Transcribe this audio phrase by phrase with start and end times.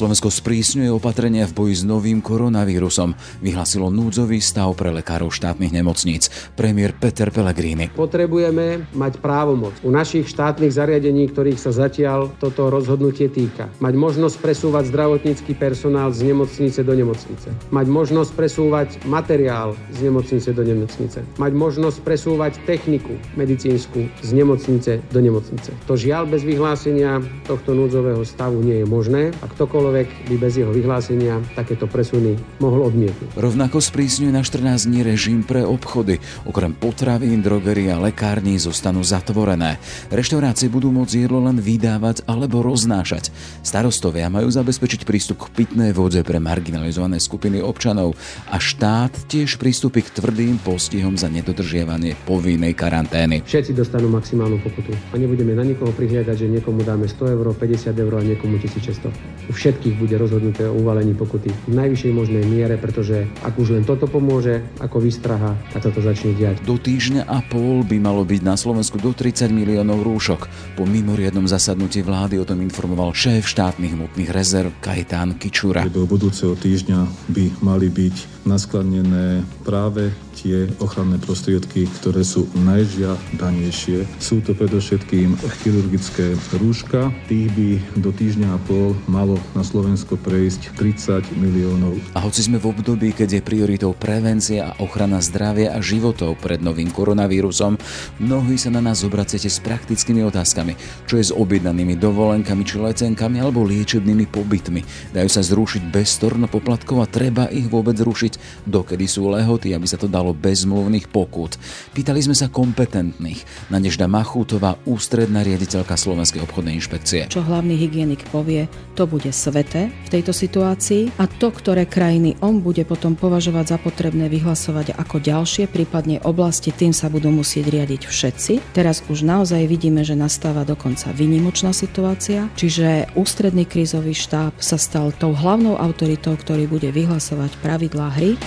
[0.00, 3.12] Slovensko sprísňuje opatrenia v boji s novým koronavírusom.
[3.44, 6.32] Vyhlasilo núdzový stav pre lekárov štátnych nemocníc.
[6.56, 7.92] Premiér Peter Pellegrini.
[7.92, 13.68] Potrebujeme mať právomoc u našich štátnych zariadení, ktorých sa zatiaľ toto rozhodnutie týka.
[13.84, 17.52] Mať možnosť presúvať zdravotnícky personál z nemocnice do nemocnice.
[17.68, 21.28] Mať možnosť presúvať materiál z nemocnice do nemocnice.
[21.36, 25.76] Mať možnosť presúvať techniku medicínsku z nemocnice do nemocnice.
[25.84, 30.70] To žiaľ bez vyhlásenia tohto núdzového stavu nie je možné a ktokoľvek by bez jeho
[30.70, 33.34] vyhlásenia takéto presuny mohol odmietnúť.
[33.36, 36.22] Rovnako sprísňuje na 14 dní režim pre obchody.
[36.46, 39.82] Okrem potravín, drogerí a lekární zostanú zatvorené.
[40.08, 43.34] Reštaurácie budú môcť jedlo len vydávať alebo roznášať.
[43.66, 48.14] Starostovia majú zabezpečiť prístup k pitnej vode pre marginalizované skupiny občanov
[48.48, 53.42] a štát tiež prístupy k tvrdým postihom za nedodržiavanie povinnej karantény.
[53.44, 57.96] Všetci dostanú maximálnu pokutu a nebudeme na nikoho prihliadať, že niekomu dáme 100 eur, 50
[57.96, 59.50] eur a niekomu 1600.
[59.50, 63.86] U všetkých bude rozhodnuté o uvalení pokuty v najvyššej možnej miere, pretože ak už len
[63.86, 66.58] toto pomôže ako výstraha, tak sa to začne diať.
[66.66, 70.74] Do týždňa a pol by malo byť na Slovensku do 30 miliónov rúšok.
[70.74, 75.86] Po mimoriadnom zasadnutí vlády o tom informoval šéf štátnych hmotných rezerv Kajtán Kičura.
[75.86, 84.08] Do budúceho týždňa by mali byť naskladnené práve tie ochranné prostriedky, ktoré sú najžiadanejšie.
[84.16, 87.12] Sú to predovšetkým chirurgické rúška.
[87.28, 87.68] Tých by
[88.00, 91.96] do týždňa a pol malo na Slovensko prejsť 30 miliónov.
[92.16, 96.58] A hoci sme v období, keď je prioritou prevencia a ochrana zdravia a životov pred
[96.60, 97.76] novým koronavírusom,
[98.20, 100.74] mnohí sa na nás obracete s praktickými otázkami,
[101.06, 104.82] čo je s objednanými dovolenkami či letenkami alebo liečebnými pobytmi.
[105.14, 109.86] Dajú sa zrušiť bez storno poplatkov a treba ich vôbec zrušiť, dokedy sú lehoty, aby
[109.86, 111.56] sa to dalo bez zmluvných pokút.
[111.96, 113.70] Pýtali sme sa kompetentných.
[113.72, 117.30] Nadežda Machútová, ústredná riaditeľka Slovenskej obchodnej inšpekcie.
[117.30, 122.62] Čo hlavný hygienik povie, to bude svete v tejto situácii a to, ktoré krajiny on
[122.62, 128.06] bude potom považovať za potrebné vyhlasovať ako ďalšie, prípadne oblasti, tým sa budú musieť riadiť
[128.06, 128.52] všetci.
[128.72, 135.12] Teraz už naozaj vidíme, že nastáva dokonca vynimočná situácia, čiže ústredný krízový štáb sa stal
[135.12, 138.40] tou hlavnou autoritou, ktorý bude vyhlasovať pravidlá hry.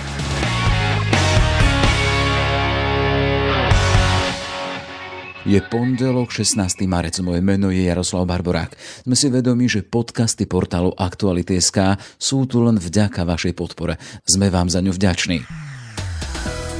[5.44, 6.88] Je pondelok 16.
[6.88, 8.72] marec, moje meno je Jaroslav Barborák.
[9.04, 14.00] Sme si vedomi, že podcasty portálu Aktuality.sk sú tu len vďaka vašej podpore.
[14.24, 15.44] Sme vám za ňu vďační.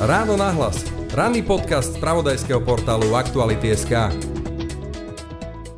[0.00, 0.80] Ráno nahlas.
[1.12, 4.43] Ranný podcast z pravodajského portálu Aktuality.sk.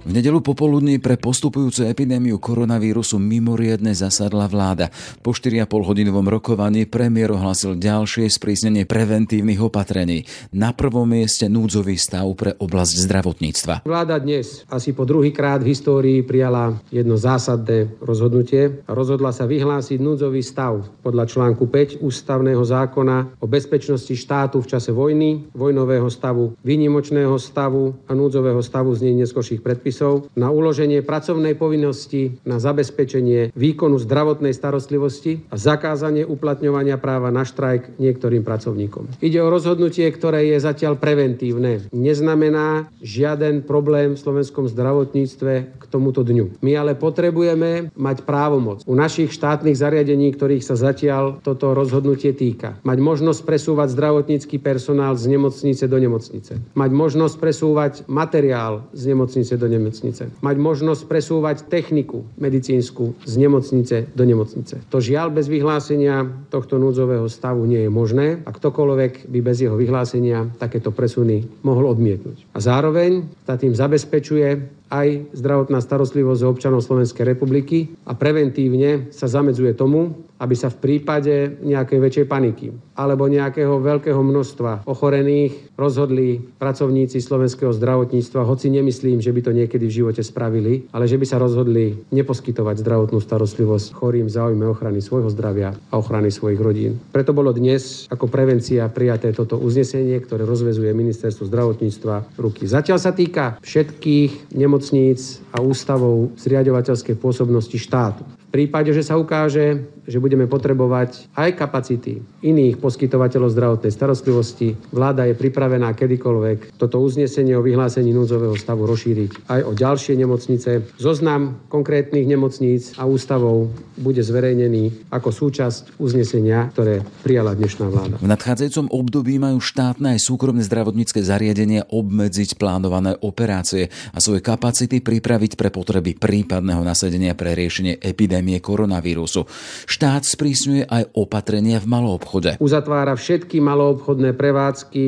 [0.06, 4.87] V nedelu popoludní pre postupujúcu epidémiu koronavírusu mimoriadne zasadla vláda.
[5.19, 10.22] Po 4,5 hodinovom rokovaní premiér ohlasil ďalšie sprísnenie preventívnych opatrení.
[10.55, 13.75] Na prvom mieste núdzový stav pre oblasť zdravotníctva.
[13.83, 18.87] Vláda dnes asi po druhý krát v histórii prijala jedno zásadné rozhodnutie.
[18.87, 24.95] Rozhodla sa vyhlásiť núdzový stav podľa článku 5 ústavného zákona o bezpečnosti štátu v čase
[24.95, 31.01] vojny, vojnového stavu, výnimočného stavu a núdzového stavu z nej neskôrších predpisov predpisov na uloženie
[31.01, 39.09] pracovnej povinnosti na zabezpečenie výkonu zdravotnej starostlivosti a zakázanie uplatňovania práva na štrajk niektorým pracovníkom.
[39.25, 41.89] Ide o rozhodnutie, ktoré je zatiaľ preventívne.
[41.97, 46.61] Neznamená žiaden problém v slovenskom zdravotníctve k tomuto dňu.
[46.61, 52.77] My ale potrebujeme mať právomoc u našich štátnych zariadení, ktorých sa zatiaľ toto rozhodnutie týka.
[52.84, 56.61] Mať možnosť presúvať zdravotnícky personál z nemocnice do nemocnice.
[56.77, 60.23] Mať možnosť presúvať materiál z nemocnice do nemocnice nemocnice.
[60.43, 64.83] Mať možnosť presúvať techniku medicínsku z nemocnice do nemocnice.
[64.91, 69.79] To žiaľ bez vyhlásenia tohto núdzového stavu nie je možné a ktokoľvek by bez jeho
[69.79, 72.43] vyhlásenia takéto presuny mohol odmietnúť.
[72.53, 74.49] A zároveň sa tým zabezpečuje
[74.87, 81.61] aj zdravotná starostlivosť občanov Slovenskej republiky a preventívne sa zamedzuje tomu, aby sa v prípade
[81.65, 89.33] nejakej väčšej paniky alebo nejakého veľkého množstva ochorených rozhodli pracovníci slovenského zdravotníctva, hoci nemyslím, že
[89.37, 94.27] by to niekedy v živote spravili, ale že by sa rozhodli neposkytovať zdravotnú starostlivosť chorým
[94.27, 96.97] v záujme ochrany svojho zdravia a ochrany svojich rodín.
[97.13, 102.65] Preto bolo dnes ako prevencia prijaté toto uznesenie, ktoré rozvezuje ministerstvo zdravotníctva ruky.
[102.65, 108.25] Zatiaľ sa týka všetkých nemocníc a ústavov zriadovateľskej pôsobnosti štátu.
[108.57, 115.37] Prípade, že sa ukáže, že budeme potrebovať aj kapacity iných poskytovateľov zdravotnej starostlivosti, vláda je
[115.37, 120.97] pripravená kedykoľvek toto uznesenie o vyhlásení núdzového stavu rozšíriť aj o ďalšie nemocnice.
[120.97, 123.69] Zoznam konkrétnych nemocníc a ústavov
[123.99, 128.17] bude zverejnený ako súčasť uznesenia, ktoré prijala dnešná vláda.
[128.23, 135.03] V nadchádzajúcom období majú štátne aj súkromné zdravotnícke zariadenia obmedziť plánované operácie a svoje kapacity
[135.03, 139.43] pripraviť pre potreby prípadného nasadenia pre riešenie epidémie epidémie koronavírusu.
[139.91, 142.51] Štát sprísňuje aj opatrenia v maloobchode.
[142.63, 145.03] Uzatvára všetky maloobchodné prevádzky,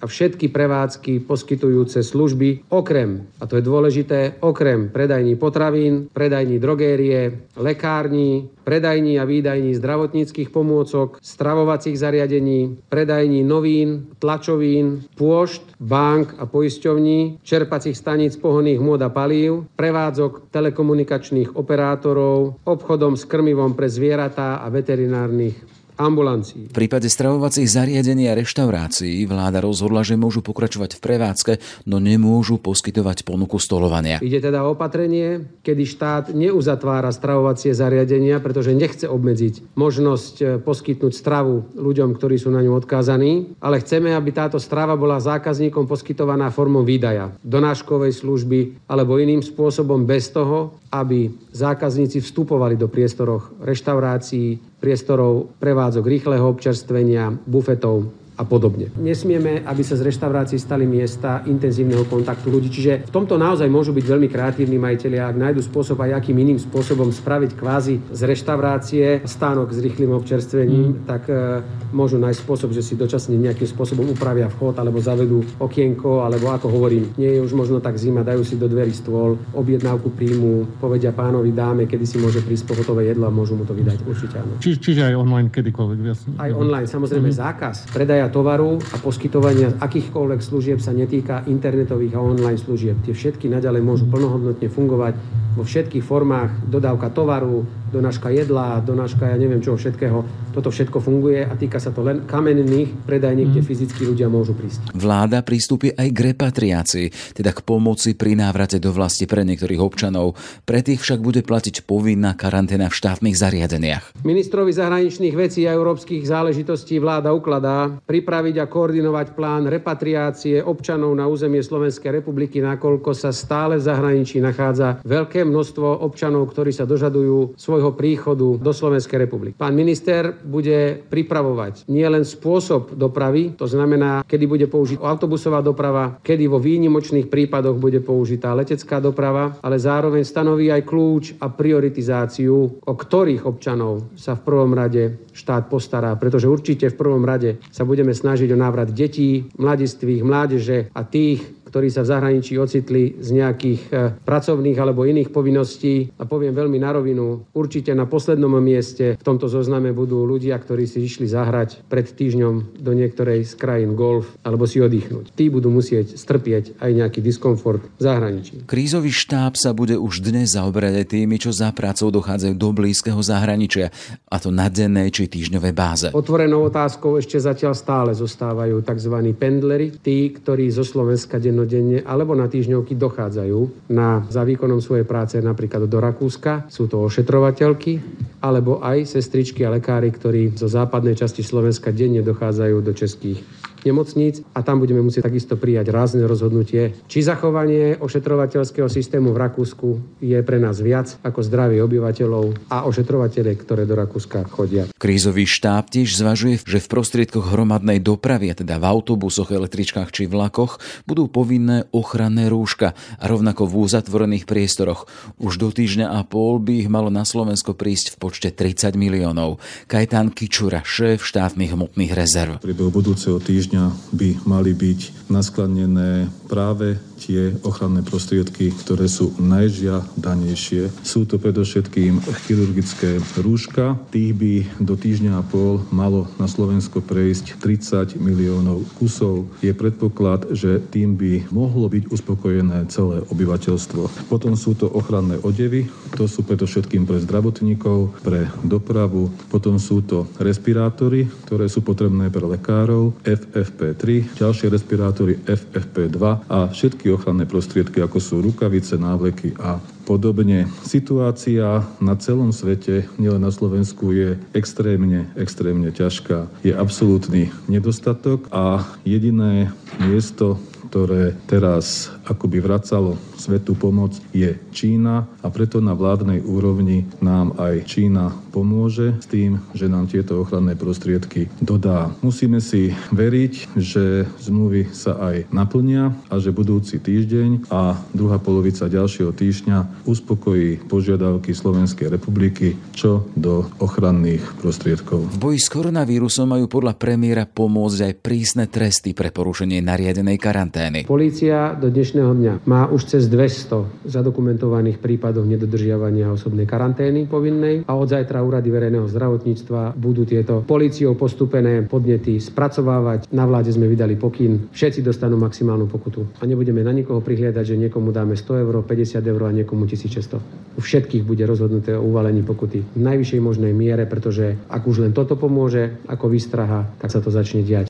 [0.00, 7.44] a všetky prevádzky poskytujúce služby okrem, a to je dôležité, okrem predajní potravín, predajní drogérie,
[7.60, 17.44] lekární, predajní a výdajní zdravotníckých pomôcok, stravovacích zariadení, predajní novín, tlačovín, pôšt, bank a poisťovní,
[17.44, 24.66] čerpacích staníc pohonných môd a palív, prevádzok telekomunikačných operátorov, obchodom s krmivom pre zvieratá a
[24.72, 26.72] veterinárnych ambulancií.
[26.72, 31.52] V prípade stravovacích zariadení a reštaurácií vláda rozhodla, že môžu pokračovať v prevádzke,
[31.84, 34.24] no nemôžu poskytovať ponuku stolovania.
[34.24, 41.12] Ide teda o opatrenie, kedy štát neuzatvára stravovacie zariadenia, pretože nechce obmedziť možnosť e, poskytnúť
[41.12, 46.48] stravu ľuďom, ktorí sú na ňu odkázaní, ale chceme, aby táto strava bola zákazníkom poskytovaná
[46.48, 54.58] formou výdaja, donáškovej služby alebo iným spôsobom bez toho, aby zákazníci vstupovali do priestoroch reštaurácií,
[54.82, 58.10] priestorov prevádzok rýchleho občerstvenia, bufetov
[58.40, 58.88] a podobne.
[58.96, 63.92] Nesmieme, aby sa z reštaurácií stali miesta intenzívneho kontaktu ľudí, čiže v tomto naozaj môžu
[63.92, 69.06] byť veľmi kreatívni majiteľia, ak nájdu spôsob aj akým iným spôsobom spraviť kvázi z reštaurácie
[69.28, 70.98] stánok s rýchlym občerstvením, mm.
[71.04, 71.60] tak e,
[71.92, 76.72] môžu nájsť spôsob, že si dočasne nejakým spôsobom upravia vchod alebo zavedú okienko, alebo ako
[76.72, 81.12] hovorím, nie je už možno tak zima, dajú si do dverí stôl, objednávku príjmu, povedia
[81.12, 84.00] pánovi dáme, kedy si môže prísť pohotové jedlo a môžu mu to vydať.
[84.08, 84.56] Určite áno.
[84.64, 85.98] Či, čiže aj online kedykoľvek.
[86.00, 86.30] Jasne.
[86.40, 87.36] Aj online, samozrejme mm.
[87.36, 93.02] zákaz predaja tovaru a poskytovania akýchkoľvek služieb sa netýka internetových a online služieb.
[93.02, 95.14] Tie všetky naďalej môžu plnohodnotne fungovať
[95.58, 100.22] vo všetkých formách dodávka tovaru, donáška jedla, donáška ja neviem čoho všetkého.
[100.54, 103.50] Toto všetko funguje a týka sa to len kamenných predajní, mm.
[103.50, 103.68] kde mhm.
[103.68, 104.94] fyzicky ľudia môžu prísť.
[104.94, 110.38] Vláda pristúpi aj k repatriácii, teda k pomoci pri návrate do vlasti pre niektorých občanov.
[110.62, 114.22] Pre tých však bude platiť povinná karanténa v štátnych zariadeniach.
[114.22, 121.26] Ministrovi zahraničných vecí a európskych záležitostí vláda ukladá pripraviť a koordinovať plán repatriácie občanov na
[121.26, 127.58] územie Slovenskej republiky, nakoľko sa stále v zahraničí nachádza veľké množstvo občanov, ktorí sa dožadujú
[127.58, 129.56] svoj svojho príchodu do Slovenskej republiky.
[129.56, 136.44] Pán minister bude pripravovať nielen spôsob dopravy, to znamená, kedy bude použitá autobusová doprava, kedy
[136.44, 142.92] vo výnimočných prípadoch bude použitá letecká doprava, ale zároveň stanoví aj kľúč a prioritizáciu, o
[142.92, 148.12] ktorých občanov sa v prvom rade štát postará, pretože určite v prvom rade sa budeme
[148.12, 153.82] snažiť o návrat detí, mladistvých, mládeže a tých, ktorí sa v zahraničí ocitli z nejakých
[153.88, 153.94] e,
[154.26, 156.10] pracovných alebo iných povinností.
[156.18, 160.90] A poviem veľmi na rovinu, určite na poslednom mieste v tomto zozname budú ľudia, ktorí
[160.90, 165.30] si išli zahrať pred týždňom do niektorej z krajín golf alebo si oddychnúť.
[165.32, 168.66] Tí budú musieť strpieť aj nejaký diskomfort v zahraničí.
[168.66, 173.92] Krízový štáb sa bude už dnes zaoberať tými, čo za prácou dochádzajú do blízkeho zahraničia,
[174.26, 176.06] a to na dennej či týždňovej báze.
[176.10, 179.14] Otvorenou otázkou ešte zatiaľ stále zostávajú tzv.
[179.36, 185.04] pendlery, tí, ktorí zo Slovenska denno dennodenne alebo na týždňovky dochádzajú na, za výkonom svojej
[185.04, 186.68] práce napríklad do Rakúska.
[186.72, 188.00] Sú to ošetrovateľky
[188.40, 194.44] alebo aj sestričky a lekári, ktorí zo západnej časti Slovenska denne dochádzajú do českých nemocníc
[194.52, 199.88] a tam budeme musieť takisto prijať rázne rozhodnutie, či zachovanie ošetrovateľského systému v Rakúsku
[200.20, 204.90] je pre nás viac ako zdravie obyvateľov a ošetrovateľe, ktoré do Rakúska chodia.
[204.98, 210.82] Krízový štáb tiež zvažuje, že v prostriedkoch hromadnej dopravy, teda v autobusoch, električkách či vlakoch,
[211.06, 215.06] budú povinné ochranné rúška a rovnako v uzatvorených priestoroch.
[215.38, 219.62] Už do týždňa a pol by ich malo na Slovensko prísť v počte 30 miliónov.
[219.86, 222.58] Kajtán Kičura, šéf štátnych hmotných rezerv.
[222.58, 230.90] Pri budúceho týždňa týždňa by mali byť naskladnené práve tie ochranné prostriedky, ktoré sú najžiadanejšie.
[231.06, 233.94] Sú to predovšetkým chirurgické rúška.
[234.10, 239.46] Tých by do týždňa a pol malo na Slovensko prejsť 30 miliónov kusov.
[239.62, 244.26] Je predpoklad, že tým by mohlo byť uspokojené celé obyvateľstvo.
[244.26, 245.86] Potom sú to ochranné odevy,
[246.18, 249.30] to sú predovšetkým pre zdravotníkov, pre dopravu.
[249.52, 253.14] Potom sú to respirátory, ktoré sú potrebné pre lekárov,
[253.60, 259.76] FFP3, ďalšie respirátory FFP2 a všetky ochranné prostriedky, ako sú rukavice, návleky a
[260.08, 260.66] podobne.
[260.82, 266.50] Situácia na celom svete, nielen na Slovensku, je extrémne, extrémne ťažká.
[266.66, 269.70] Je absolútny nedostatok a jediné
[270.02, 270.58] miesto,
[270.90, 277.86] ktoré teraz akoby vracalo svetú pomoc, je Čína a preto na vládnej úrovni nám aj
[277.86, 282.10] Čína pomôže s tým, že nám tieto ochranné prostriedky dodá.
[282.26, 288.90] Musíme si veriť, že zmluvy sa aj naplnia a že budúci týždeň a druhá polovica
[288.90, 295.30] ďalšieho týždňa uspokojí požiadavky Slovenskej republiky čo do ochranných prostriedkov.
[295.30, 300.79] V boji s koronavírusom majú podľa premiéra pomôcť aj prísne tresty pre porušenie nariadenej karantény.
[301.04, 307.92] Polícia do dnešného dňa má už cez 200 zadokumentovaných prípadov nedodržiavania osobnej karantény povinnej a
[307.92, 313.28] od zajtra úrady verejného zdravotníctva budú tieto políciou postúpené podnety spracovávať.
[313.28, 317.80] Na vláde sme vydali pokyn, všetci dostanú maximálnu pokutu a nebudeme na nikoho prihliadať, že
[317.80, 320.40] niekomu dáme 100 eur, 50 eur a niekomu 1600.
[320.76, 325.12] U všetkých bude rozhodnuté o uvalení pokuty v najvyššej možnej miere, pretože ak už len
[325.12, 327.89] toto pomôže ako výstraha, tak sa to začne diať.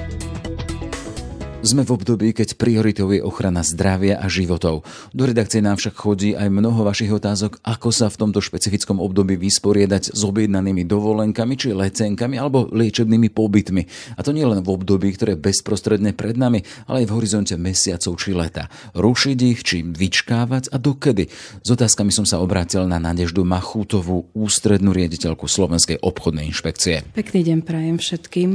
[1.61, 4.81] Sme v období, keď prioritou je ochrana zdravia a životov.
[5.13, 9.37] Do redakcie nám však chodí aj mnoho vašich otázok, ako sa v tomto špecifickom období
[9.37, 13.85] vysporiadať s objednanými dovolenkami či letenkami alebo liečebnými pobytmi.
[14.17, 17.53] A to nie len v období, ktoré je bezprostredne pred nami, ale aj v horizonte
[17.61, 18.65] mesiacov či leta.
[18.97, 21.29] Rušiť ich či vyčkávať a dokedy?
[21.61, 27.05] S otázkami som sa obrátil na Nadeždu Machutovú, ústrednú riaditeľku Slovenskej obchodnej inšpekcie.
[27.13, 28.49] Pekný deň prajem všetkým.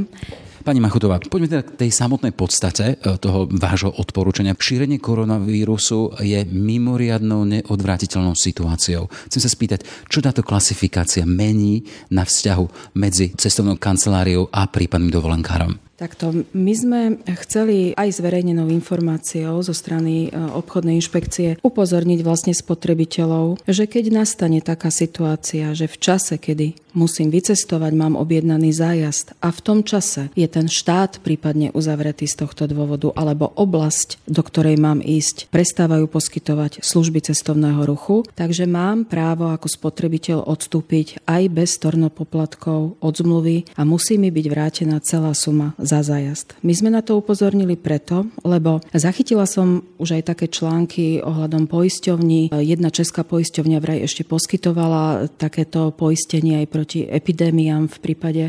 [0.67, 4.51] Pani Machutová, poďme teda k tej samotnej podstate e, toho vášho odporúčania.
[4.51, 9.07] Šírenie koronavírusu je mimoriadnou neodvratiteľnou situáciou.
[9.31, 15.86] Chcem sa spýtať, čo táto klasifikácia mení na vzťahu medzi cestovnou kanceláriou a prípadným dovolenkárom?
[15.97, 17.01] Takto, my sme
[17.41, 24.61] chceli aj zverejnenou informáciou zo strany e, obchodnej inšpekcie upozorniť vlastne spotrebiteľov, že keď nastane
[24.61, 30.29] taká situácia, že v čase, kedy musím vycestovať, mám objednaný zájazd a v tom čase
[30.37, 36.05] je ten štát prípadne uzavretý z tohto dôvodu alebo oblasť, do ktorej mám ísť, prestávajú
[36.05, 43.65] poskytovať služby cestovného ruchu, takže mám právo ako spotrebiteľ odstúpiť aj bez tornopoplatkov od zmluvy
[43.73, 46.59] a musí mi byť vrátená celá suma za zájazd.
[46.61, 52.51] My sme na to upozornili preto, lebo zachytila som už aj také články ohľadom poisťovní.
[52.51, 58.43] Jedna česká poisťovňa vraj ešte poskytovala takéto poistenie aj proti epidémiám v prípade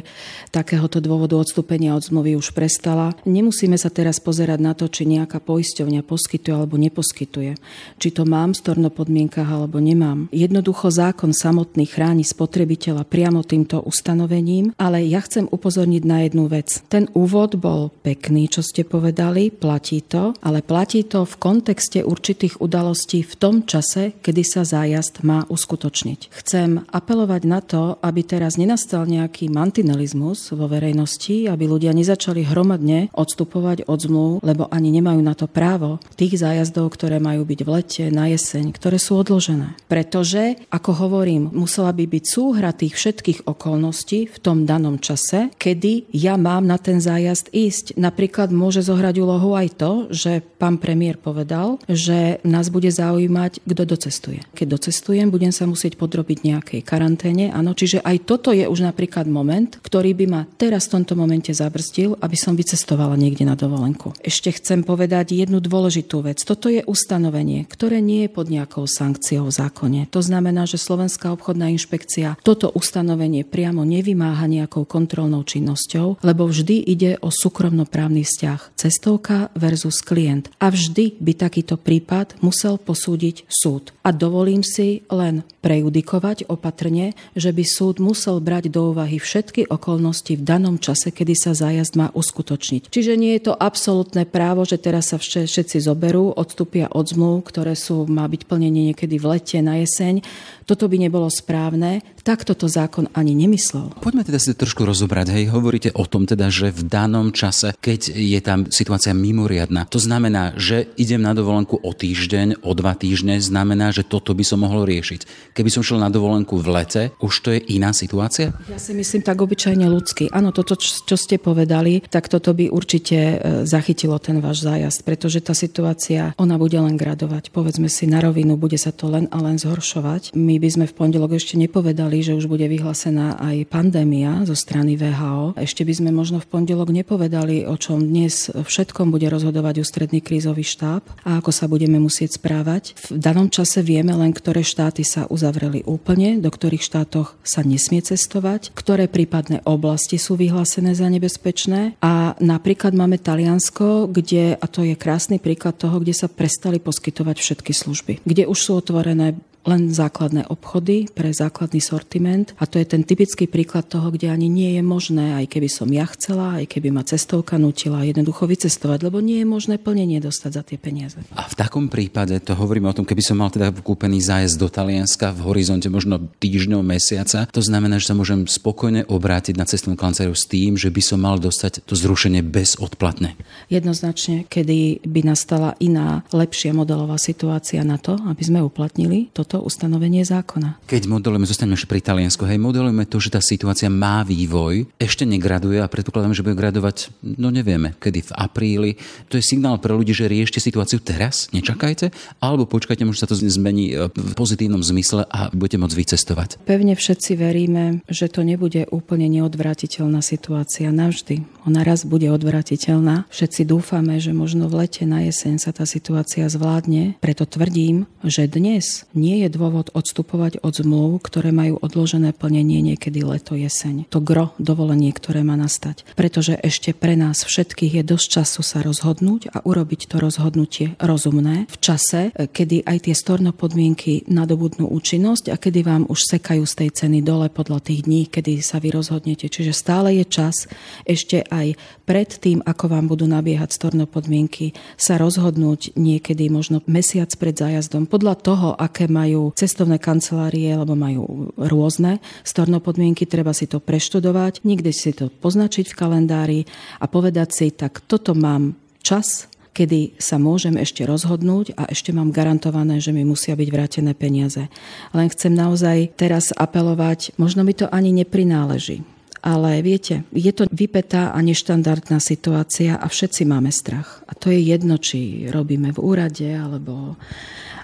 [0.50, 3.14] takéhoto dôvodu odstúpenia od zmluvy už prestala.
[3.22, 7.54] Nemusíme sa teraz pozerať na to, či nejaká poisťovňa poskytuje alebo neposkytuje.
[8.02, 10.26] Či to mám v stornopodmienkach alebo nemám.
[10.34, 16.82] Jednoducho zákon samotný chráni spotrebiteľa priamo týmto ustanovením, ale ja chcem upozorniť na jednu vec.
[16.90, 22.58] Ten úvod bol pekný, čo ste povedali, platí to, ale platí to v kontexte určitých
[22.58, 26.32] udalostí v tom čase, kedy sa zájazd má uskutočniť.
[26.32, 33.12] Chcem apelovať na to, aby teraz nenastal nejaký mantinelizmus vo verejnosti, aby ľudia nezačali hromadne
[33.12, 37.68] odstupovať od zmluv, lebo ani nemajú na to právo tých zájazdov, ktoré majú byť v
[37.68, 39.76] lete, na jeseň, ktoré sú odložené.
[39.90, 46.10] Pretože, ako hovorím, musela by byť súhra tých všetkých okolností v tom danom čase, kedy
[46.14, 47.86] ja mám na ten zájazd zájazd ísť.
[47.98, 53.82] Napríklad môže zohrať úlohu aj to, že pán premiér povedal, že nás bude zaujímať, kto
[53.82, 54.46] docestuje.
[54.54, 57.50] Keď docestujem, budem sa musieť podrobiť nejakej karanténe.
[57.50, 61.50] Áno, čiže aj toto je už napríklad moment, ktorý by ma teraz v tomto momente
[61.50, 64.14] zabrstil, aby som vycestovala niekde na dovolenku.
[64.22, 66.38] Ešte chcem povedať jednu dôležitú vec.
[66.46, 70.00] Toto je ustanovenie, ktoré nie je pod nejakou sankciou v zákone.
[70.14, 76.76] To znamená, že Slovenská obchodná inšpekcia toto ustanovenie priamo nevymáha nejakou kontrolnou činnosťou, lebo vždy
[76.84, 80.52] ide ide o súkromnoprávny vzťah cestovka versus klient.
[80.60, 83.96] A vždy by takýto prípad musel posúdiť súd.
[84.04, 90.36] A dovolím si len prejudikovať opatrne, že by súd musel brať do úvahy všetky okolnosti
[90.36, 92.92] v danom čase, kedy sa zájazd má uskutočniť.
[92.92, 97.72] Čiže nie je to absolútne právo, že teraz sa všetci zoberú, odstúpia od zmluv, ktoré
[97.72, 100.20] sú, má byť plnenie niekedy v lete, na jeseň.
[100.68, 102.04] Toto by nebolo správne.
[102.28, 103.88] Takto to zákon ani nemyslel.
[104.04, 105.32] Poďme teda si trošku rozobrať.
[105.32, 109.88] Hej, hovoríte o tom teda, že v danom čase, keď je tam situácia mimoriadná.
[109.88, 114.44] To znamená, že idem na dovolenku o týždeň, o dva týždne, znamená, že toto by
[114.44, 115.54] som mohol riešiť.
[115.56, 118.52] Keby som šiel na dovolenku v lete, už to je iná situácia?
[118.68, 120.28] Ja si myslím tak obyčajne ľudský.
[120.28, 125.40] Áno, toto, čo ste povedali, tak toto by určite e, zachytilo ten váš zájazd, pretože
[125.40, 127.48] tá situácia, ona bude len gradovať.
[127.56, 130.36] Povedzme si na rovinu, bude sa to len a len zhoršovať.
[130.36, 134.58] My by sme v pondelok ešte nepovedali, čakali, že už bude vyhlásená aj pandémia zo
[134.58, 135.54] strany VHO.
[135.54, 140.66] Ešte by sme možno v pondelok nepovedali, o čom dnes všetkom bude rozhodovať ústredný krízový
[140.66, 142.98] štáb a ako sa budeme musieť správať.
[143.14, 148.02] V danom čase vieme len, ktoré štáty sa uzavreli úplne, do ktorých štátoch sa nesmie
[148.02, 154.82] cestovať, ktoré prípadné oblasti sú vyhlásené za nebezpečné a napríklad máme Taliansko, kde, a to
[154.82, 159.90] je krásny príklad toho, kde sa prestali poskytovať všetky služby, kde už sú otvorené len
[159.90, 164.76] základné obchody pre základný sortiment a to je ten typický príklad toho, kde ani nie
[164.78, 169.18] je možné, aj keby som ja chcela, aj keby ma cestovka nutila jednoducho vycestovať, lebo
[169.18, 171.18] nie je možné plnenie dostať za tie peniaze.
[171.34, 174.68] A v takom prípade to hovoríme o tom, keby som mal teda kúpený zájazd do
[174.68, 179.96] Talianska v horizonte možno týždňov, mesiaca, to znamená, že sa môžem spokojne obrátiť na cestovnú
[179.96, 183.38] kanceláriu s tým, že by som mal dostať to zrušenie bezodplatné.
[183.68, 189.64] Jednoznačne, kedy by nastala iná, lepšia modelová situácia na to, aby sme uplatnili toto to
[189.64, 190.76] ustanovenie zákona.
[190.84, 195.24] Keď modelujeme, zostaneme ešte pri Taliansku, hej, modelujeme to, že tá situácia má vývoj, ešte
[195.24, 198.90] negraduje a predpokladám, že bude gradovať, no nevieme, kedy v apríli.
[199.32, 202.12] To je signál pre ľudí, že riešte situáciu teraz, nečakajte,
[202.44, 206.48] alebo počkajte, možno sa to zmení e, v pozitívnom zmysle a budete môcť vycestovať.
[206.68, 211.42] Pevne všetci veríme, že to nebude úplne neodvratiteľná situácia navždy.
[211.64, 213.24] Ona raz bude odvratiteľná.
[213.32, 217.16] Všetci dúfame, že možno v lete na jeseň sa tá situácia zvládne.
[217.18, 223.22] Preto tvrdím, že dnes nie je dôvod odstupovať od zmluv, ktoré majú odložené plnenie niekedy
[223.22, 224.08] leto, jeseň.
[224.10, 226.02] To gro dovolenie, ktoré má nastať.
[226.16, 231.68] Pretože ešte pre nás všetkých je dosť času sa rozhodnúť a urobiť to rozhodnutie rozumné
[231.68, 236.74] v čase, kedy aj tie storno podmienky nadobudnú účinnosť a kedy vám už sekajú z
[236.74, 239.52] tej ceny dole podľa tých dní, kedy sa vy rozhodnete.
[239.52, 240.64] Čiže stále je čas
[241.04, 241.76] ešte aj
[242.08, 248.08] pred tým, ako vám budú nabiehať storno podmienky, sa rozhodnúť niekedy možno mesiac pred zájazdom
[248.08, 253.76] podľa toho, aké majú majú cestovné kancelárie, lebo majú rôzne storno podmienky, treba si to
[253.76, 256.60] preštudovať, nikde si to poznačiť v kalendári
[256.96, 258.72] a povedať si, tak toto mám
[259.04, 264.16] čas, kedy sa môžem ešte rozhodnúť a ešte mám garantované, že mi musia byť vrátené
[264.16, 264.72] peniaze.
[265.12, 269.04] Len chcem naozaj teraz apelovať, možno mi to ani neprináleží.
[269.38, 274.26] Ale viete, je to vypetá a neštandardná situácia a všetci máme strach.
[274.26, 277.14] A to je jedno, či robíme v úrade alebo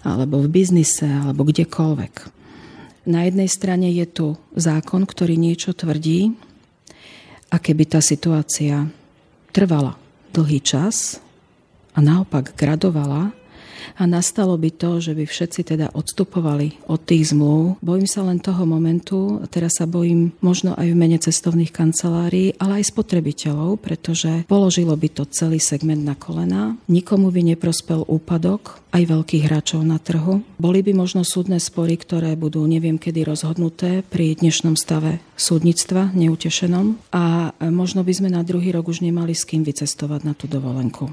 [0.05, 2.15] alebo v biznise, alebo kdekoľvek.
[3.09, 6.33] Na jednej strane je tu zákon, ktorý niečo tvrdí
[7.53, 8.89] a keby tá situácia
[9.53, 9.97] trvala
[10.33, 11.21] dlhý čas
[11.93, 13.33] a naopak gradovala,
[13.95, 17.79] a nastalo by to, že by všetci teda odstupovali od tých zmluv.
[17.85, 22.81] Bojím sa len toho momentu, teraz sa bojím možno aj v mene cestovných kancelárií, ale
[22.81, 26.75] aj spotrebiteľov, pretože položilo by to celý segment na kolena.
[26.89, 30.47] Nikomu by neprospel úpadok, aj veľkých hráčov na trhu.
[30.55, 37.11] Boli by možno súdne spory, ktoré budú neviem kedy rozhodnuté pri dnešnom stave súdnictva neutešenom
[37.11, 41.11] a možno by sme na druhý rok už nemali s kým vycestovať na tú dovolenku.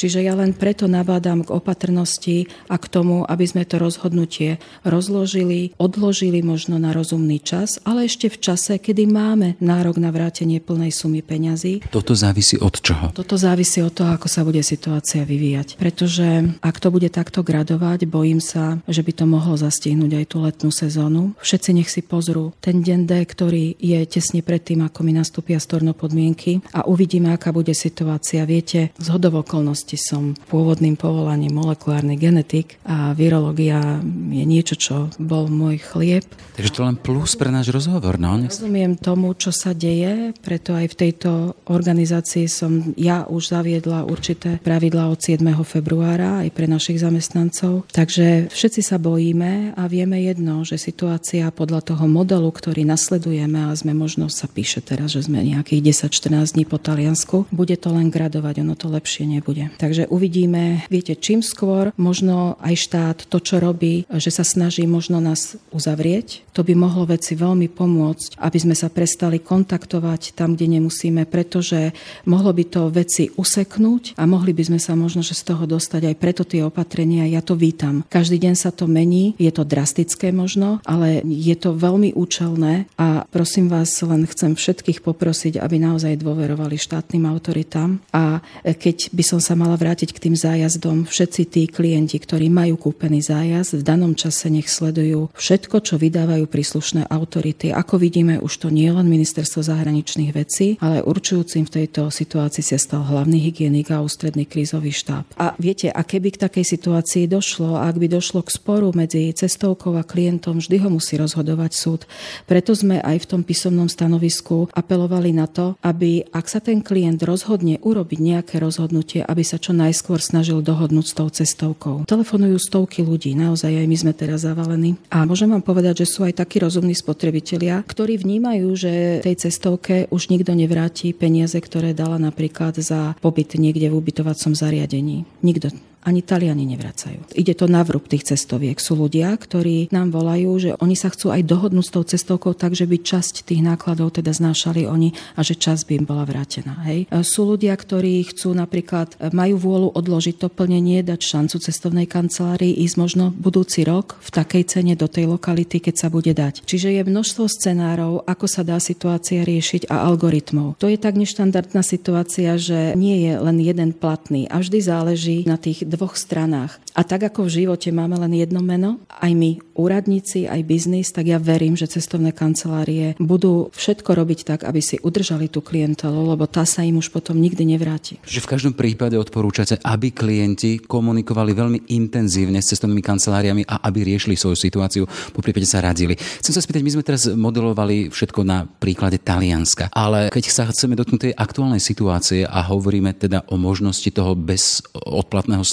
[0.00, 4.56] Čiže ja len preto nabádam k opatrnosti a k tomu, aby sme to rozhodnutie
[4.88, 10.64] rozložili, odložili možno na rozumný čas, ale ešte v čase, kedy máme nárok na vrátenie
[10.64, 11.84] plnej sumy peňazí.
[11.92, 13.12] Toto závisí od čoho?
[13.12, 15.76] Toto závisí od toho, ako sa bude situácia vyvíjať.
[15.76, 20.36] Pretože ak to bude takto gradovať, bojím sa, že by to mohlo zastihnúť aj tú
[20.46, 21.34] letnú sezónu.
[21.42, 25.58] Všetci nech si pozrú ten deň D, ktorý je tesne pred tým, ako mi nastúpia
[25.58, 28.46] storno podmienky a uvidíme, aká bude situácia.
[28.46, 33.98] Viete, z hodov okolností som pôvodným povolaním molekulárny genetik a virológia
[34.30, 36.22] je niečo, čo bol môj chlieb.
[36.54, 38.38] Takže to len plus pre náš rozhovor, no?
[38.38, 41.30] Rozumiem tomu, čo sa deje, preto aj v tejto
[41.66, 45.42] organizácii som ja už zaviedla určité pravidlá od 7.
[45.66, 47.88] februára aj pre našich zamestnancov.
[47.88, 53.72] Takže všetci sa bojíme a vieme jedno, že situácia podľa toho modelu, ktorý nasledujeme a
[53.72, 58.12] sme možno sa píše teraz, že sme nejakých 10-14 dní po Taliansku, bude to len
[58.12, 59.72] gradovať, ono to lepšie nebude.
[59.80, 65.22] Takže uvidíme, viete, čím skôr možno aj štát to, čo robí, že sa snaží možno
[65.22, 70.78] nás uzavrieť, to by mohlo veci veľmi pomôcť, aby sme sa prestali kontaktovať tam, kde
[70.78, 71.94] nemusíme, pretože
[72.26, 76.02] mohlo by to veci useknúť a mohli by sme sa možno že z toho dostať
[76.10, 78.02] aj preto tie opatrenia opatrenia, ja to vítam.
[78.10, 83.22] Každý deň sa to mení, je to drastické možno, ale je to veľmi účelné a
[83.30, 89.38] prosím vás, len chcem všetkých poprosiť, aby naozaj dôverovali štátnym autoritám a keď by som
[89.38, 91.06] sa mala vrátiť k tým zájazdom.
[91.06, 96.50] Všetci tí klienti, ktorí majú kúpený zájazd, v danom čase nech sledujú všetko, čo vydávajú
[96.50, 97.70] príslušné autority.
[97.70, 102.74] Ako vidíme, už to nie len ministerstvo zahraničných vecí, ale určujúcim v tejto situácii sa
[102.74, 105.22] stal hlavný hygienik a ústredný krízový štáb.
[105.38, 109.98] A viete, a keby k takej situácii došlo, ak by došlo k sporu medzi cestovkou
[109.98, 112.00] a klientom, vždy ho musí rozhodovať súd.
[112.46, 117.18] Preto sme aj v tom písomnom stanovisku apelovali na to, aby ak sa ten klient
[117.26, 122.06] rozhodne urobiť nejaké rozhodnutie, aby sa čo najskôr snažil dohodnúť s tou cestovkou.
[122.06, 124.94] Telefonujú stovky ľudí, naozaj aj my sme teraz zavalení.
[125.10, 128.92] A môžem vám povedať, že sú aj takí rozumní spotrebitelia, ktorí vnímajú, že
[129.26, 135.24] tej cestovke už nikto nevráti peniaze, ktoré dala napríklad za pobyt niekde v ubytovacom zariadení.
[135.42, 135.72] Nikto
[136.06, 137.34] ani Taliani nevracajú.
[137.34, 138.78] Ide to na vrúb tých cestoviek.
[138.78, 142.78] Sú ľudia, ktorí nám volajú, že oni sa chcú aj dohodnúť s tou cestovkou tak,
[142.78, 146.80] že by časť tých nákladov teda znášali oni a že časť by im bola vrátená.
[146.86, 147.10] Hej.
[147.10, 152.06] E, sú ľudia, ktorí chcú napríklad, e, majú vôľu odložiť to plnenie, dať šancu cestovnej
[152.06, 156.62] kancelárii ísť možno budúci rok v takej cene do tej lokality, keď sa bude dať.
[156.64, 160.78] Čiže je množstvo scenárov, ako sa dá situácia riešiť a algoritmov.
[160.78, 165.58] To je tak neštandardná situácia, že nie je len jeden platný a vždy záleží na
[165.58, 166.78] tých dvoch stranách.
[166.94, 171.30] A tak ako v živote máme len jedno meno, aj my, úradníci, aj biznis, tak
[171.30, 176.50] ja verím, že cestovné kancelárie budú všetko robiť tak, aby si udržali tú klientelu, lebo
[176.50, 178.18] tá sa im už potom nikdy nevráti.
[178.26, 184.14] Že v každom prípade odporúčate, aby klienti komunikovali veľmi intenzívne s cestovnými kanceláriami a aby
[184.14, 186.18] riešili svoju situáciu, po prípade sa radili.
[186.18, 190.98] Chcem sa spýtať, my sme teraz modelovali všetko na príklade Talianska, ale keď sa chceme
[190.98, 194.82] dotknúť tej aktuálnej situácie a hovoríme teda o možnosti toho bez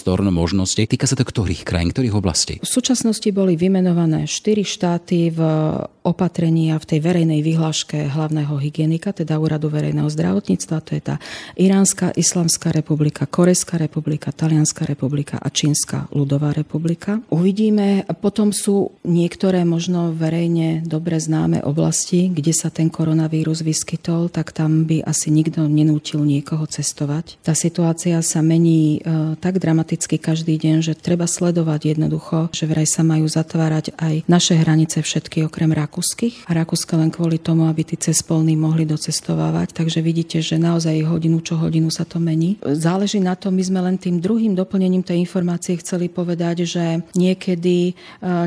[0.06, 2.54] storno možnosti, týka sa to ktorých krajín, ktorých oblastí?
[2.62, 5.42] V súčasnosti boli vymenované štyri štáty v
[6.06, 11.16] opatrení a v tej verejnej vyhláške hlavného hygienika, teda Úradu verejného zdravotníctva, to je tá
[11.58, 17.26] Iránska, Islamská republika, Korejská republika, Talianská republika a Čínska ľudová republika.
[17.34, 24.54] Uvidíme, potom sú niektoré možno verejne dobre známe oblasti, kde sa ten koronavírus vyskytol, tak
[24.54, 27.42] tam by asi nikto nenútil niekoho cestovať.
[27.42, 32.84] Tá situácia sa mení e, tak dramaticky každý deň, že treba sledovať jednoducho, že vraj
[32.84, 37.88] sa majú zatvárať aj naše hranice všetky okrem rakúskych a Rakúska len kvôli tomu, aby
[37.88, 39.72] tí cespolní mohli docestovávať.
[39.72, 42.58] Takže vidíte, že naozaj hodinu čo hodinu sa to mení.
[42.66, 47.92] Záleží na tom, my sme len tým druhým doplnením tej informácie chceli povedať, že niekedy
[47.92, 47.94] e,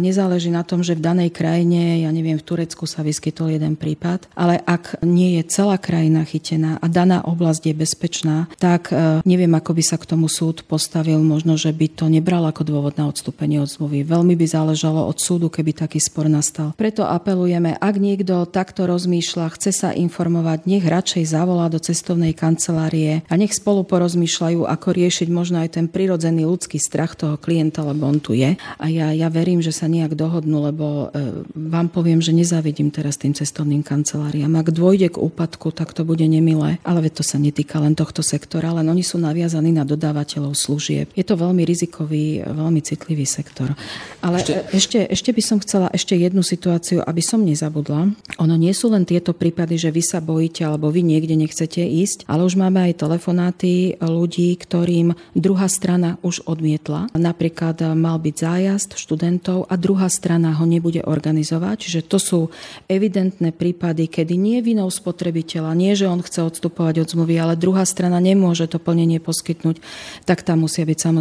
[0.03, 4.27] nezáleží na tom, že v danej krajine, ja neviem, v Turecku sa vyskytol jeden prípad,
[4.35, 9.55] ale ak nie je celá krajina chytená a daná oblasť je bezpečná, tak e, neviem,
[9.55, 13.09] ako by sa k tomu súd postavil, možno, že by to nebral ako dôvod na
[13.09, 14.05] odstúpenie od zmluvy.
[14.05, 16.77] Veľmi by záležalo od súdu, keby taký spor nastal.
[16.77, 22.35] Preto apel apelujeme, ak niekto takto rozmýšľa, chce sa informovať, nech radšej zavolá do cestovnej
[22.35, 27.87] kancelárie a nech spolu porozmýšľajú, ako riešiť možno aj ten prirodzený ľudský strach toho klienta,
[27.87, 28.59] lebo on tu je.
[28.59, 33.21] A ja, ja verím, že sa nejak dohodnú, lebo e, vám poviem, že nezavidím teraz
[33.21, 34.59] tým cestovným kanceláriám.
[34.59, 38.75] Ak dôjde k úpadku, tak to bude nemilé, ale to sa netýka len tohto sektora,
[38.75, 41.13] len oni sú naviazaní na dodávateľov služieb.
[41.13, 43.77] Je to veľmi rizikový, veľmi citlivý sektor.
[44.25, 48.09] Ale ešte, ešte, ešte by som chcela ešte jednu situáciu, aby som nezabudla.
[48.41, 52.25] Ono nie sú len tieto prípady, že vy sa bojíte alebo vy niekde nechcete ísť,
[52.25, 57.13] ale už máme aj telefonáty ľudí, ktorým druhá strana už odmietla.
[57.13, 61.77] Napríklad mal byť zájazd študentov a druhá strana ho nebude organizovať.
[61.85, 62.41] Čiže to sú
[62.89, 67.85] evidentné prípady, kedy nie vinou spotrebiteľa, nie že on chce odstupovať od zmluvy, ale druhá
[67.85, 69.83] strana nemôže to plnenie poskytnúť,
[70.25, 71.18] tak tam musia byť samozrejme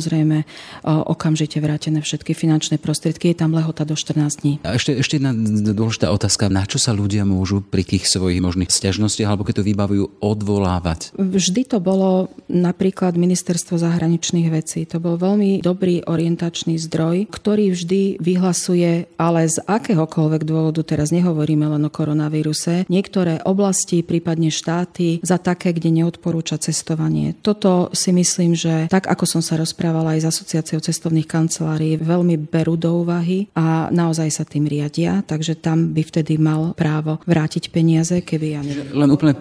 [0.86, 3.34] okamžite vrátené všetky finančné prostriedky.
[3.34, 4.54] Je tam lehota do 14 dní.
[4.68, 5.34] A ešte, ešte jedna
[5.74, 9.68] dôležitá otázka, na čo sa ľudia môžu pri tých svojich možných stiažnostiach alebo keď to
[9.68, 11.16] vybavujú odvolávať?
[11.18, 14.84] Vždy to bolo napríklad ministerstvo zahraničných vecí.
[14.92, 21.66] To bol veľmi dobrý orientačný zdroj, ktorý vždy vyhlasuje, ale z akéhokoľvek dôvodu, teraz nehovoríme
[21.66, 27.34] len o koronavíruse, niektoré oblasti, prípadne štáty za také, kde neodporúča cestovanie.
[27.40, 32.40] Toto si myslím, že tak ako som sa rozprávala aj s asociáciou cestovných kancelárií, veľmi
[32.40, 37.70] berú do úvahy a naozaj sa tým riadia, takže tam by vtedy mal právo vrátiť
[37.70, 38.88] peniaze, keby ja neviem.
[38.96, 39.36] Len úplne...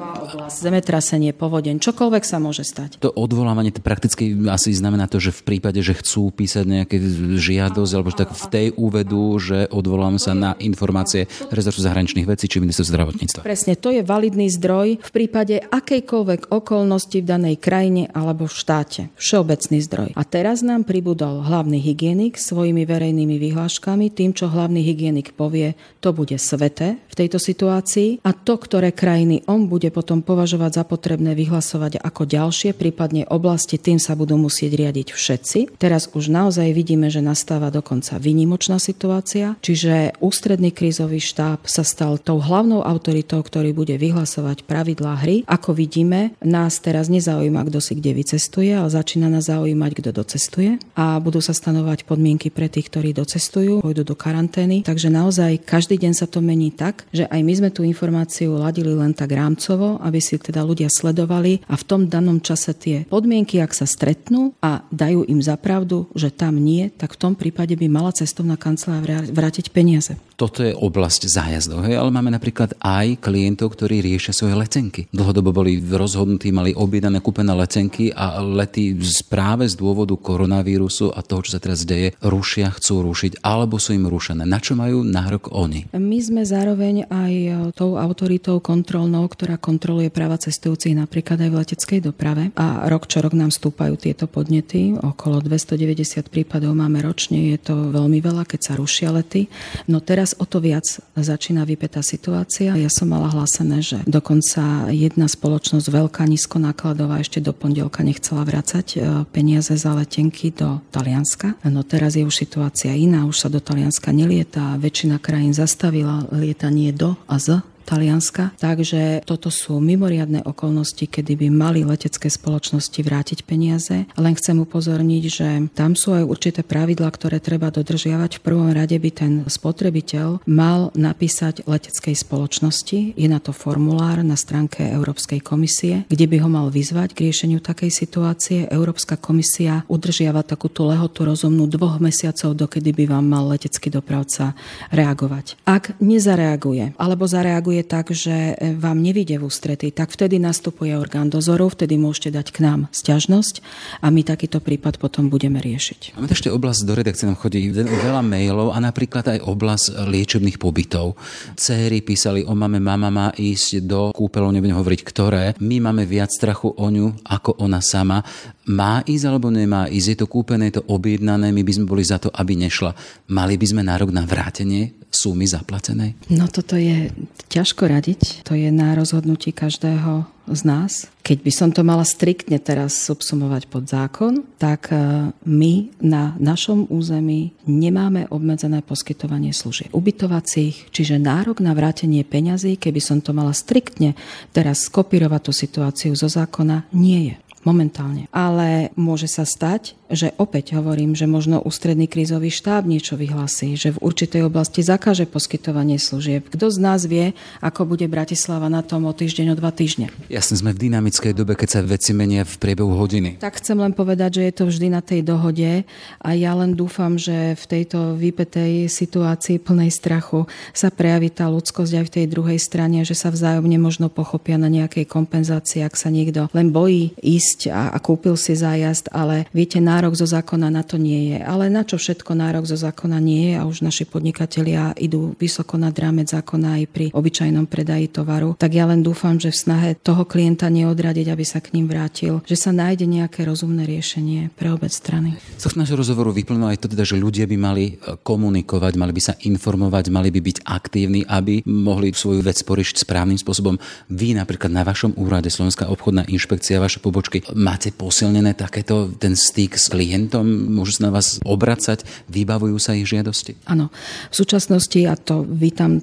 [0.46, 2.98] Zemetrasenie, povodeň, čokoľvek sa môže stať.
[3.02, 6.96] To odvolávanie to prakticky asi znamená to, že v prípade, že chcú písať nejaké
[7.38, 12.58] žiadosť, alebo tak v tej úvedu, že odvolám sa na informácie rezortu zahraničných vecí či
[12.58, 13.40] ministerstva zdravotníctva.
[13.44, 19.02] Presne, to je validný zdroj v prípade akejkoľvek okolnosti v danej krajine alebo v štáte.
[19.20, 20.08] Všeobecný zdroj.
[20.16, 25.72] A teraz nám pribudol hlavný hygienik svojimi verejnými vyhláškami, tým, čo hlavný hygienik povie,
[26.04, 30.84] to bude sveté v tejto situácii a to, ktoré krajiny on bude potom považovať za
[30.84, 35.80] potrebné vyhlasovať ako ďalšie, prípadne oblasti, tým sa budú musieť riadiť všetci.
[35.80, 42.20] Teraz už naozaj vidíme, že nastáva dokonca výnimočná situácia, čiže ústredný krízový štáb sa stal
[42.20, 45.48] tou hlavnou autoritou, ktorý bude vyhlasovať pravidlá hry.
[45.48, 50.82] Ako vidíme, nás teraz nezaujíma, kto si kde vycestuje, ale začína nás zaujímať, kto docestuje
[50.98, 54.82] a budú sa stanovať podmienky pre tých, ktorí docestujú, pôjdu do karantény.
[54.82, 58.90] Takže naozaj každý deň sa to mení tak, že aj my sme tú informáciu ladili
[58.90, 63.62] len tak rámcovo, aby si teda ľudia sledovali a v tom danom čase tie podmienky,
[63.62, 67.86] ak sa stretnú a dajú im zapravdu, že tam nie, tak v tom prípade by
[67.86, 70.18] mala cestovná kancelária vrátiť peniaze.
[70.36, 75.08] Toto je oblasť zájazdov, ale máme napríklad aj klientov, ktorí riešia svoje letenky.
[75.08, 78.98] Dlhodobo boli rozhodnutí, mali objednané kúpené letenky a lety
[79.30, 83.98] práve z dôvodu koronavírusu a toho, čo sa teraz deje, rušia, chcú rušiť alebo sú
[83.98, 84.46] im rušené.
[84.46, 85.90] Na čo majú nárok oni?
[85.90, 87.34] My sme zároveň aj
[87.74, 93.18] tou autoritou kontrolnou, ktorá kontroluje práva cestujúcich napríklad aj v leteckej doprave a rok čo
[93.18, 94.94] rok nám stúpajú tieto podnety.
[94.94, 99.50] Okolo 290 prípadov máme ročne, je to veľmi veľa, keď sa rušia lety.
[99.90, 100.84] No Teraz o to viac
[101.16, 102.76] začína vypetá situácia.
[102.76, 108.86] Ja som mala hlásené, že dokonca jedna spoločnosť veľká nízkonákladová ešte do pondelka nechcela vrácať
[108.94, 108.98] e,
[109.32, 111.56] peniaze za letenky do Talianska.
[111.64, 116.92] No teraz je už situácia iná, už sa do Talianska nelieta, väčšina krajín zastavila lietanie
[116.92, 118.50] do a z Talianska.
[118.58, 124.10] Takže toto sú mimoriadne okolnosti, kedy by mali letecké spoločnosti vrátiť peniaze.
[124.18, 128.42] Len chcem upozorniť, že tam sú aj určité pravidlá, ktoré treba dodržiavať.
[128.42, 133.14] V prvom rade by ten spotrebiteľ mal napísať leteckej spoločnosti.
[133.14, 137.62] Je na to formulár na stránke Európskej komisie, kde by ho mal vyzvať k riešeniu
[137.62, 138.58] takej situácie.
[138.66, 144.58] Európska komisia udržiava takúto lehotu rozumnú dvoch mesiacov, dokedy by vám mal letecký dopravca
[144.90, 145.60] reagovať.
[145.68, 150.96] Ak nezareaguje alebo zareaguje funguje tak, že e, vám nevíde v ústretí, tak vtedy nastupuje
[150.96, 153.60] orgán dozoru, vtedy môžete dať k nám sťažnosť
[154.00, 156.16] a my takýto prípad potom budeme riešiť.
[156.16, 161.20] Máme ešte oblasť, do redakcie nám chodí veľa mailov a napríklad aj oblasť liečebných pobytov.
[161.60, 165.44] Céry písali o mame, mama má ísť do kúpeľov, nebudem hovoriť ktoré.
[165.60, 168.24] My máme viac strachu o ňu ako ona sama.
[168.66, 170.08] Má ísť alebo nemá ísť?
[170.10, 172.98] Je to kúpené, je to objednané, my by sme boli za to, aby nešla.
[173.30, 176.18] Mali by sme nárok na vrátenie sumy zaplatenej?
[176.34, 177.14] No toto je
[177.48, 178.44] ťažko radiť.
[178.44, 181.10] To je na rozhodnutí každého z nás.
[181.26, 186.86] Keď by som to mala striktne teraz subsumovať pod zákon, tak e, my na našom
[186.86, 193.50] území nemáme obmedzené poskytovanie služieb ubytovacích, čiže nárok na vrátenie peňazí, keby som to mala
[193.50, 194.14] striktne
[194.54, 198.30] teraz skopírovať tú situáciu zo zákona, nie je momentálne.
[198.30, 203.94] Ale môže sa stať, že opäť hovorím, že možno ústredný krízový štáb niečo vyhlasí, že
[203.94, 206.46] v určitej oblasti zakáže poskytovanie služieb.
[206.46, 210.14] Kto z nás vie, ako bude Bratislava na tom o týždeň, o dva týždne?
[210.30, 213.42] Jasne, sme v dynamickej dobe, keď sa veci menia v priebehu hodiny.
[213.42, 215.82] Tak chcem len povedať, že je to vždy na tej dohode
[216.22, 221.92] a ja len dúfam, že v tejto vypetej situácii plnej strachu sa prejaví tá ľudskosť
[222.02, 226.08] aj v tej druhej strane, že sa vzájomne možno pochopia na nejakej kompenzácii, ak sa
[226.08, 230.84] niekto len bojí ísť a, a kúpil si zájazd, ale viete, nárok zo zákona na
[230.84, 231.38] to nie je.
[231.40, 235.80] Ale na čo všetko nárok zo zákona nie je a už naši podnikatelia idú vysoko
[235.80, 239.90] nad rámec zákona aj pri obyčajnom predaji tovaru, tak ja len dúfam, že v snahe
[239.96, 244.68] toho klienta neodradiť, aby sa k ním vrátil, že sa nájde nejaké rozumné riešenie pre
[244.68, 245.40] obe strany.
[245.56, 249.22] Z nášho rozhovoru vyplnilo aj to teda, že ľudia by mali e, komunikovať, mali by
[249.22, 253.80] sa informovať, mali by byť aktívni, aby mohli svoju vec poriešiť správnym spôsobom.
[254.12, 259.78] Vy napríklad na vašom úrade Slovenská obchodná inšpekcia, vaše pobočky, Máte posilnené takéto ten styk
[259.78, 260.46] s klientom?
[260.46, 262.02] Môžu sa na vás obracať?
[262.32, 263.60] Vybavujú sa ich žiadosti?
[263.68, 263.92] Áno.
[264.32, 266.00] V súčasnosti, a to vítam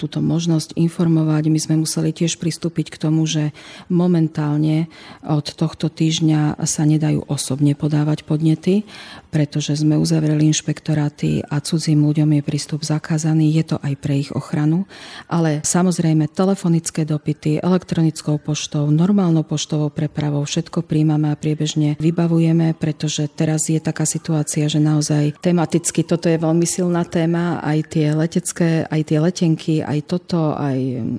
[0.00, 3.52] túto možnosť informovať, my sme museli tiež pristúpiť k tomu, že
[3.92, 4.88] momentálne
[5.20, 8.88] od tohto týždňa sa nedajú osobne podávať podnety,
[9.28, 13.52] pretože sme uzavreli inšpektoráty a cudzím ľuďom je prístup zakázaný.
[13.52, 14.88] Je to aj pre ich ochranu.
[15.28, 23.11] Ale samozrejme telefonické dopity, elektronickou poštou, normálnou poštovou prepravou, všetko príjmame a priebežne vybavujeme, pretože
[23.34, 28.86] teraz je taká situácia, že naozaj tematicky toto je veľmi silná téma, aj tie letecké,
[28.88, 30.78] aj tie letenky, aj toto, aj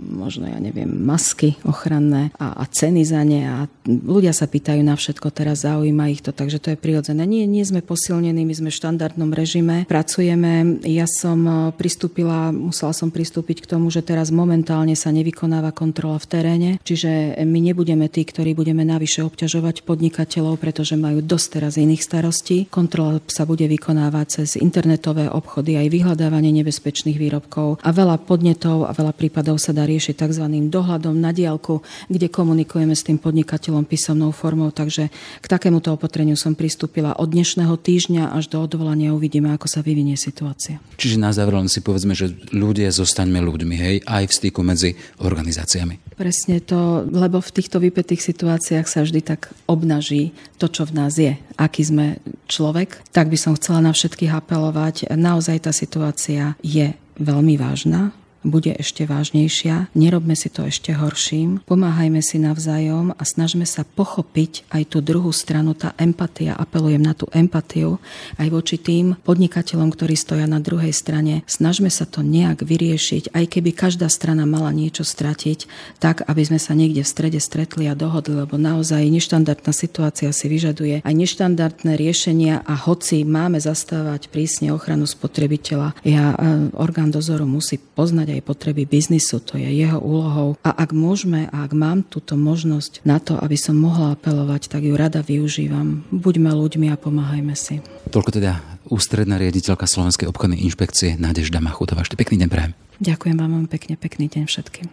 [0.10, 4.96] možno, ja neviem, masky ochranné a, a ceny za ne a ľudia sa pýtajú na
[4.96, 7.24] všetko, teraz zaujíma ich to, takže to je prirodzené.
[7.28, 10.80] Nie, nie sme posilnení, my sme v štandardnom režime, pracujeme.
[10.88, 16.18] Ja som e, pristúpila, musela som pristúpiť k tomu, že teraz momentálne sa nevykonáva kontrola
[16.20, 21.74] v teréne, čiže my nebudeme tí, ktorí budeme navyše obťažovať podnikateľov, pretože majú dosť teraz
[21.84, 22.72] iných starostí.
[22.72, 28.92] Kontrola sa bude vykonávať cez internetové obchody, aj vyhľadávanie nebezpečných výrobkov a veľa podnetov a
[28.96, 30.46] veľa prípadov sa dá riešiť tzv.
[30.72, 34.72] dohľadom na diálku, kde komunikujeme s tým podnikateľom písomnou formou.
[34.72, 39.12] Takže k takémuto opatreniu som pristúpila od dnešného týždňa až do odvolania.
[39.14, 40.80] Uvidíme, ako sa vyvinie situácia.
[40.96, 44.96] Čiže na záver len si povedzme, že ľudia zostaňme ľuďmi, hej, aj v styku medzi
[45.20, 46.14] organizáciami.
[46.14, 51.18] Presne to, lebo v týchto vypetých situáciách sa vždy tak obnaží to, čo v nás
[51.18, 51.36] je,
[51.74, 53.02] aký sme človek.
[53.10, 55.10] Tak by som chcela na všetkých apelovať.
[55.10, 59.92] Naozaj tá situácia je veľmi vážna bude ešte vážnejšia.
[59.96, 61.64] Nerobme si to ešte horším.
[61.66, 66.56] Pomáhajme si navzájom a snažme sa pochopiť aj tú druhú stranu, tá empatia.
[66.56, 67.98] Apelujem na tú empatiu
[68.38, 71.42] aj voči tým podnikateľom, ktorí stoja na druhej strane.
[71.48, 75.66] Snažme sa to nejak vyriešiť, aj keby každá strana mala niečo stratiť,
[75.98, 80.46] tak aby sme sa niekde v strede stretli a dohodli, lebo naozaj neštandardná situácia si
[80.52, 86.36] vyžaduje aj neštandardné riešenia a hoci máme zastávať prísne ochranu spotrebiteľa, ja e,
[86.76, 90.58] orgán dozoru musí poznať aj potreby biznisu, to je jeho úlohou.
[90.66, 94.86] A ak môžeme a ak mám túto možnosť na to, aby som mohla apelovať, tak
[94.86, 96.06] ju rada využívam.
[96.10, 97.80] Buďme ľuďmi a pomáhajme si.
[98.10, 102.04] Toľko teda ústredná riaditeľka Slovenskej obchodnej inšpekcie Nadežda Machutová.
[102.04, 102.72] Ešte pekný deň prajem.
[103.02, 104.88] Ďakujem vám pekne, pekný deň všetkým.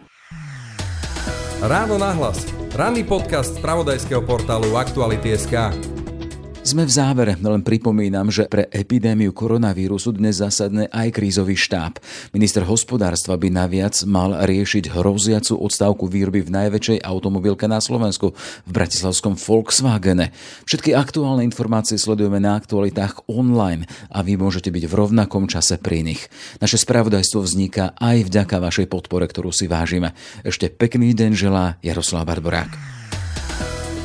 [1.61, 2.41] Ráno nahlas.
[2.73, 6.00] Ranný podcast z pravodajského portálu Aktuality.sk.
[6.61, 11.97] Sme v závere, len pripomínam, že pre epidémiu koronavírusu dnes zasadne aj krízový štáb.
[12.37, 18.37] Minister hospodárstva by naviac mal riešiť hroziacu odstávku výroby v najväčšej automobilke na Slovensku,
[18.69, 20.29] v bratislavskom Volkswagene.
[20.69, 26.05] Všetky aktuálne informácie sledujeme na aktualitách online a vy môžete byť v rovnakom čase pri
[26.05, 26.29] nich.
[26.61, 30.13] Naše spravodajstvo vzniká aj vďaka vašej podpore, ktorú si vážime.
[30.45, 32.90] Ešte pekný deň želá Jaroslav Barborák.